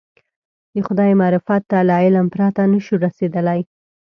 [0.73, 3.59] د خدای معرفت ته له علم پرته نه شو رسېدلی.